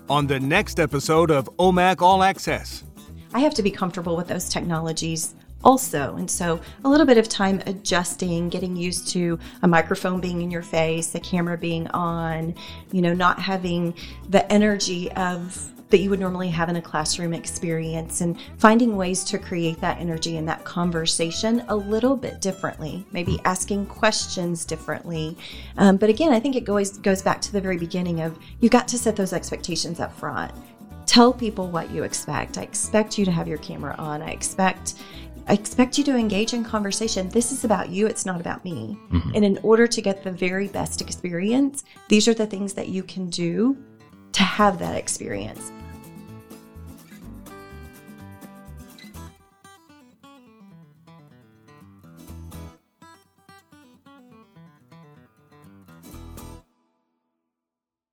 On 0.09 0.25
the 0.25 0.39
next 0.39 0.79
episode 0.79 1.29
of 1.29 1.45
OMAG 1.57 2.01
All 2.01 2.23
Access, 2.23 2.83
I 3.33 3.39
have 3.41 3.53
to 3.53 3.61
be 3.61 3.69
comfortable 3.69 4.17
with 4.17 4.27
those 4.27 4.49
technologies 4.49 5.35
also. 5.63 6.15
And 6.15 6.29
so 6.29 6.59
a 6.83 6.89
little 6.89 7.05
bit 7.05 7.17
of 7.17 7.29
time 7.29 7.61
adjusting, 7.65 8.49
getting 8.49 8.75
used 8.75 9.09
to 9.09 9.37
a 9.61 9.67
microphone 9.67 10.19
being 10.19 10.41
in 10.41 10.49
your 10.49 10.61
face, 10.61 11.07
the 11.07 11.19
camera 11.19 11.57
being 11.57 11.87
on, 11.89 12.55
you 12.91 13.01
know, 13.01 13.13
not 13.13 13.39
having 13.39 13.93
the 14.27 14.51
energy 14.51 15.11
of 15.11 15.71
that 15.89 15.99
you 15.99 16.09
would 16.09 16.19
normally 16.19 16.49
have 16.49 16.69
in 16.69 16.75
a 16.75 16.81
classroom 16.81 17.33
experience 17.33 18.21
and 18.21 18.37
finding 18.57 18.95
ways 18.95 19.23
to 19.23 19.37
create 19.37 19.79
that 19.81 19.99
energy 19.99 20.37
and 20.37 20.47
that 20.47 20.63
conversation 20.63 21.63
a 21.69 21.75
little 21.75 22.15
bit 22.15 22.41
differently, 22.41 23.05
maybe 23.11 23.39
asking 23.45 23.85
questions 23.87 24.65
differently. 24.65 25.37
Um, 25.77 25.97
but 25.97 26.09
again, 26.09 26.31
I 26.31 26.39
think 26.39 26.55
it 26.55 26.65
goes, 26.65 26.97
goes 26.97 27.21
back 27.21 27.41
to 27.41 27.51
the 27.51 27.61
very 27.61 27.77
beginning 27.77 28.21
of 28.21 28.37
you 28.59 28.69
got 28.69 28.87
to 28.89 28.97
set 28.97 29.15
those 29.15 29.33
expectations 29.33 29.99
up 29.99 30.13
front. 30.13 30.53
Tell 31.05 31.33
people 31.33 31.67
what 31.67 31.89
you 31.89 32.03
expect. 32.03 32.59
I 32.59 32.61
expect 32.61 33.17
you 33.17 33.25
to 33.25 33.31
have 33.31 33.47
your 33.47 33.57
camera 33.57 33.95
on. 33.97 34.21
I 34.21 34.29
expect 34.29 34.95
I 35.47 35.53
expect 35.53 35.97
you 35.97 36.03
to 36.03 36.15
engage 36.15 36.53
in 36.53 36.63
conversation. 36.63 37.27
This 37.29 37.51
is 37.51 37.63
about 37.63 37.89
you, 37.89 38.05
it's 38.05 38.23
not 38.23 38.39
about 38.39 38.63
me. 38.63 38.95
Mm-hmm. 39.09 39.31
And 39.33 39.43
in 39.43 39.57
order 39.63 39.87
to 39.87 39.99
get 39.99 40.23
the 40.23 40.31
very 40.31 40.67
best 40.67 41.01
experience, 41.01 41.83
these 42.07 42.27
are 42.27 42.35
the 42.35 42.45
things 42.45 42.75
that 42.75 42.89
you 42.89 43.01
can 43.01 43.31
do 43.31 43.75
to 44.33 44.43
have 44.43 44.77
that 44.77 44.95
experience. 44.95 45.71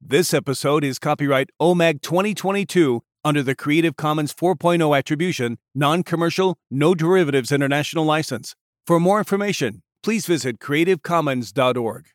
This 0.08 0.32
episode 0.32 0.84
is 0.84 1.00
copyright 1.00 1.50
OMAG 1.60 2.00
2022 2.00 3.02
under 3.24 3.42
the 3.42 3.56
Creative 3.56 3.96
Commons 3.96 4.32
4.0 4.32 4.96
Attribution, 4.96 5.58
Non 5.74 6.04
Commercial, 6.04 6.56
No 6.70 6.94
Derivatives 6.94 7.50
International 7.50 8.04
License. 8.04 8.54
For 8.86 9.00
more 9.00 9.18
information, 9.18 9.82
please 10.04 10.24
visit 10.24 10.60
creativecommons.org. 10.60 12.06